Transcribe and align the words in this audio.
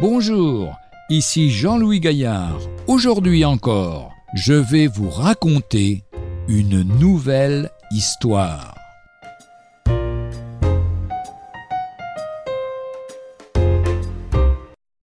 Bonjour, 0.00 0.80
ici 1.10 1.50
Jean-Louis 1.50 2.00
Gaillard. 2.00 2.58
Aujourd'hui 2.86 3.44
encore, 3.44 4.14
je 4.32 4.54
vais 4.54 4.86
vous 4.86 5.10
raconter 5.10 6.04
une 6.48 6.84
nouvelle 6.98 7.68
histoire. 7.90 8.74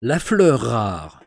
La 0.01 0.17
fleur 0.17 0.59
rare. 0.61 1.21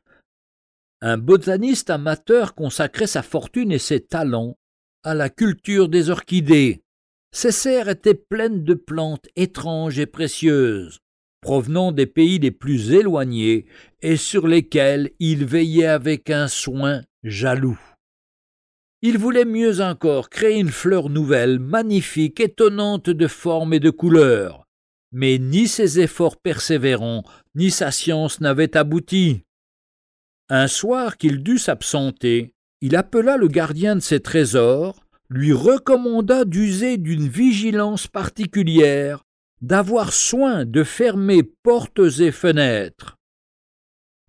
Un 1.00 1.16
botaniste 1.16 1.90
amateur 1.90 2.56
consacrait 2.56 3.06
sa 3.06 3.22
fortune 3.22 3.70
et 3.70 3.78
ses 3.78 4.00
talents 4.00 4.56
à 5.04 5.14
la 5.14 5.30
culture 5.30 5.88
des 5.88 6.10
orchidées. 6.10 6.82
Ses 7.30 7.52
serres 7.52 7.88
étaient 7.88 8.14
pleines 8.14 8.64
de 8.64 8.74
plantes 8.74 9.28
étranges 9.36 10.00
et 10.00 10.06
précieuses, 10.06 10.98
provenant 11.44 11.92
des 11.92 12.06
pays 12.06 12.38
les 12.38 12.50
plus 12.50 12.92
éloignés 12.92 13.66
et 14.00 14.16
sur 14.16 14.48
lesquels 14.48 15.10
il 15.20 15.44
veillait 15.44 15.84
avec 15.84 16.30
un 16.30 16.48
soin 16.48 17.02
jaloux. 17.22 17.78
Il 19.02 19.18
voulait 19.18 19.44
mieux 19.44 19.82
encore 19.82 20.30
créer 20.30 20.58
une 20.58 20.70
fleur 20.70 21.10
nouvelle, 21.10 21.58
magnifique, 21.58 22.40
étonnante 22.40 23.10
de 23.10 23.26
forme 23.26 23.74
et 23.74 23.78
de 23.78 23.90
couleur. 23.90 24.66
Mais 25.12 25.36
ni 25.38 25.68
ses 25.68 26.00
efforts 26.00 26.38
persévérants, 26.38 27.24
ni 27.54 27.70
sa 27.70 27.90
science 27.90 28.40
n'avaient 28.40 28.74
abouti. 28.74 29.42
Un 30.48 30.66
soir 30.66 31.18
qu'il 31.18 31.42
dut 31.42 31.58
s'absenter, 31.58 32.54
il 32.80 32.96
appela 32.96 33.36
le 33.36 33.48
gardien 33.48 33.96
de 33.96 34.00
ses 34.00 34.20
trésors, 34.20 35.04
lui 35.28 35.52
recommanda 35.52 36.46
d'user 36.46 36.96
d'une 36.96 37.28
vigilance 37.28 38.06
particulière, 38.06 39.24
d'avoir 39.60 40.12
soin 40.12 40.64
de 40.64 40.84
fermer 40.84 41.42
portes 41.42 42.00
et 42.20 42.32
fenêtres. 42.32 43.16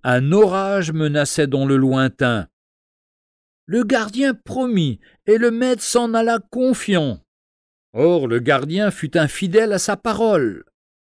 Un 0.03 0.31
orage 0.31 0.91
menaçait 0.91 1.47
dans 1.47 1.65
le 1.65 1.77
lointain. 1.77 2.47
Le 3.65 3.83
gardien 3.83 4.33
promit, 4.35 4.99
et 5.25 5.37
le 5.37 5.49
maître 5.49 5.81
s'en 5.81 6.13
alla 6.13 6.39
confiant. 6.39 7.19
Or 7.93 8.27
le 8.27 8.39
gardien 8.39 8.91
fut 8.91 9.17
infidèle 9.17 9.73
à 9.73 9.79
sa 9.79 9.97
parole. 9.97 10.63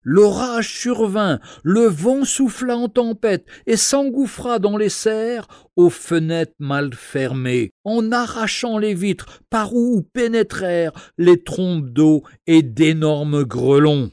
L'orage 0.04 0.68
survint, 0.68 1.40
le 1.62 1.86
vent 1.86 2.24
souffla 2.24 2.76
en 2.76 2.88
tempête 2.88 3.46
et 3.66 3.78
s'engouffra 3.78 4.58
dans 4.58 4.76
les 4.76 4.90
serres 4.90 5.48
aux 5.76 5.88
fenêtres 5.88 6.52
mal 6.58 6.92
fermées, 6.92 7.70
en 7.84 8.12
arrachant 8.12 8.76
les 8.76 8.92
vitres 8.92 9.42
par 9.48 9.74
où 9.74 10.02
pénétrèrent 10.12 10.92
les 11.16 11.42
trompes 11.42 11.88
d'eau 11.88 12.22
et 12.46 12.62
d'énormes 12.62 13.44
grelons. 13.44 14.10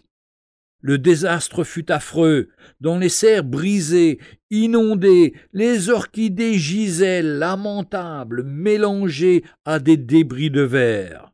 Le 0.82 0.98
désastre 0.98 1.64
fut 1.64 1.92
affreux. 1.92 2.50
Dans 2.80 2.98
les 2.98 3.10
serres 3.10 3.44
brisées, 3.44 4.18
inondées, 4.50 5.34
les 5.54 5.90
orchidées 5.90 6.58
gisaient 6.58 7.22
lamentables, 7.22 8.44
mélangées 8.44 9.44
à 9.66 9.80
des 9.80 9.98
débris 9.98 10.50
de 10.50 10.62
verre. 10.62 11.31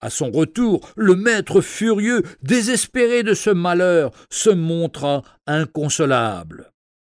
À 0.00 0.08
son 0.08 0.30
retour, 0.30 0.88
le 0.96 1.14
maître 1.14 1.60
furieux, 1.60 2.22
désespéré 2.42 3.22
de 3.22 3.34
ce 3.34 3.50
malheur, 3.50 4.12
se 4.30 4.50
montra 4.50 5.22
inconsolable. 5.46 6.70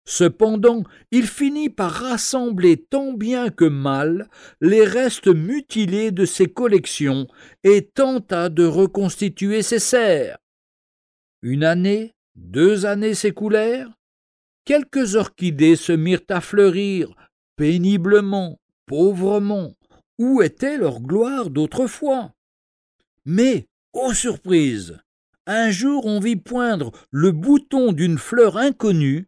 Cependant, 0.07 0.83
il 1.09 1.25
finit 1.25 1.69
par 1.69 1.91
rassembler 1.91 2.77
tant 2.77 3.13
bien 3.13 3.49
que 3.49 3.65
mal 3.65 4.29
les 4.61 4.85
restes 4.85 5.27
mutilés 5.27 6.11
de 6.11 6.25
ses 6.25 6.45
collections 6.45 7.25
et 7.63 7.87
tenta 7.87 8.49
de 8.49 8.65
reconstituer 8.65 9.63
ses 9.63 9.79
serres. 9.79 10.37
Une 11.41 11.63
année, 11.63 12.13
deux 12.35 12.85
années 12.85 13.15
s'écoulèrent, 13.15 13.89
quelques 14.63 15.15
orchidées 15.15 15.75
se 15.75 15.91
mirent 15.91 16.21
à 16.29 16.39
fleurir, 16.39 17.15
péniblement, 17.55 18.59
pauvrement. 18.85 19.73
Où 20.19 20.43
était 20.43 20.77
leur 20.77 21.01
gloire 21.01 21.49
d'autrefois? 21.49 22.34
Mais, 23.25 23.67
ô 23.93 24.13
surprise, 24.13 24.97
un 25.47 25.69
jour 25.69 26.05
on 26.05 26.19
vit 26.19 26.35
poindre 26.35 26.91
le 27.11 27.31
bouton 27.31 27.91
d'une 27.91 28.17
fleur 28.17 28.57
inconnue 28.57 29.27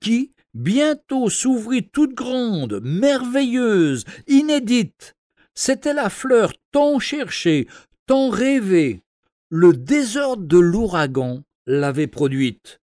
qui, 0.00 0.32
bientôt 0.54 1.28
s'ouvrit 1.28 1.88
toute 1.88 2.14
grande, 2.14 2.80
merveilleuse, 2.82 4.04
inédite. 4.26 5.14
C'était 5.54 5.94
la 5.94 6.08
fleur 6.08 6.52
tant 6.72 6.98
cherchée, 6.98 7.66
tant 8.06 8.28
rêvée. 8.30 9.02
Le 9.50 9.72
désordre 9.72 10.46
de 10.46 10.58
l'ouragan 10.58 11.42
l'avait 11.66 12.06
produite. 12.06 12.80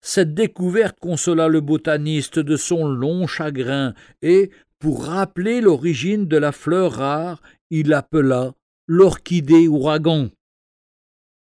Cette 0.00 0.34
découverte 0.34 0.98
consola 1.00 1.48
le 1.48 1.60
botaniste 1.60 2.38
de 2.38 2.56
son 2.56 2.88
long 2.88 3.26
chagrin, 3.26 3.94
et, 4.20 4.50
pour 4.78 5.04
rappeler 5.06 5.60
l'origine 5.60 6.26
de 6.26 6.36
la 6.36 6.52
fleur 6.52 6.92
rare, 6.92 7.40
il 7.70 7.92
appela 7.92 8.54
l'orchidée 8.86 9.68
ouragan. 9.68 10.30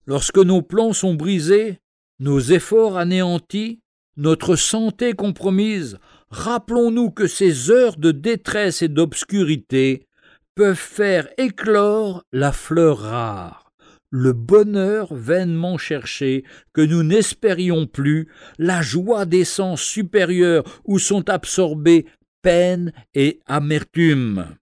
Lorsque 0.07 0.39
nos 0.39 0.63
plans 0.63 0.93
sont 0.93 1.15
brisés, 1.15 1.81
nos 2.21 2.41
efforts 2.41 2.97
anéantis, 2.97 3.81
notre 4.17 4.57
santé 4.57 5.13
compromise, 5.13 5.99
rappelons-nous 6.31 7.11
que 7.11 7.27
ces 7.27 7.71
heures 7.71 7.97
de 7.97 8.13
détresse 8.13 8.83
et 8.83 8.89
d'obscurité 8.89 10.07
peuvent 10.55 10.75
faire 10.75 11.29
éclore 11.37 12.25
la 12.33 12.53
fleur 12.53 12.99
rare, 12.99 13.71
le 14.11 14.33
bonheur 14.33 15.13
vainement 15.13 15.77
cherché 15.77 16.45
que 16.73 16.81
nous 16.81 17.03
n'espérions 17.03 17.87
plus, 17.87 18.29
la 18.59 18.81
joie 18.81 19.27
des 19.27 19.45
sens 19.45 19.83
supérieurs 19.83 20.65
où 20.85 20.99
sont 20.99 21.29
absorbées 21.29 22.07
peine 22.41 22.93
et 23.15 23.41
amertume. 23.47 24.57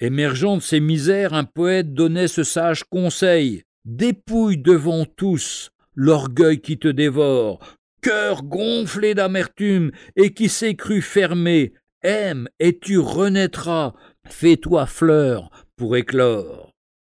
Émergeant 0.00 0.58
de 0.58 0.62
ses 0.62 0.80
misères, 0.80 1.34
un 1.34 1.44
poète 1.44 1.92
donnait 1.92 2.28
ce 2.28 2.44
sage 2.44 2.84
conseil 2.84 3.62
Dépouille 3.84 4.58
devant 4.58 5.04
tous 5.04 5.70
l'orgueil 5.94 6.60
qui 6.60 6.78
te 6.78 6.86
dévore, 6.86 7.58
cœur 8.02 8.44
gonflé 8.44 9.14
d'amertume 9.14 9.90
et 10.14 10.32
qui 10.32 10.48
s'est 10.48 10.76
cru 10.76 11.02
fermé, 11.02 11.72
aime 12.02 12.48
et 12.60 12.78
tu 12.78 12.98
renaîtras, 12.98 13.94
fais-toi 14.24 14.86
fleur 14.86 15.50
pour 15.74 15.96
éclore. 15.96 16.70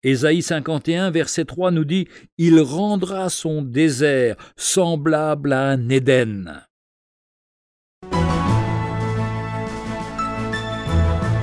Ésaïe 0.02 0.40
51, 0.40 1.10
verset 1.10 1.44
3 1.44 1.72
nous 1.72 1.84
dit 1.84 2.08
Il 2.38 2.60
rendra 2.60 3.28
son 3.28 3.60
désert 3.60 4.36
semblable 4.56 5.52
à 5.52 5.68
un 5.68 5.90
Éden. 5.90 6.62